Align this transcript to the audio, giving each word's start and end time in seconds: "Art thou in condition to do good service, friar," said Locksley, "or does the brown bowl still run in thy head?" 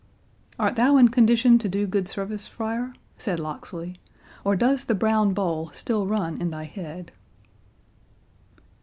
"Art 0.57 0.77
thou 0.77 0.97
in 0.97 1.09
condition 1.09 1.59
to 1.59 1.69
do 1.69 1.85
good 1.85 2.07
service, 2.07 2.47
friar," 2.47 2.95
said 3.19 3.39
Locksley, 3.39 3.97
"or 4.43 4.55
does 4.55 4.85
the 4.85 4.95
brown 4.95 5.35
bowl 5.35 5.69
still 5.73 6.07
run 6.07 6.41
in 6.41 6.49
thy 6.49 6.63
head?" 6.63 7.11